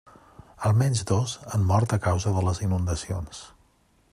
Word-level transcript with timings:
Almenys 0.69 1.03
dos 1.11 1.35
han 1.51 1.67
mort 1.73 1.93
a 1.97 1.99
causa 2.07 2.33
de 2.39 2.43
les 2.49 2.63
inundacions. 2.69 3.45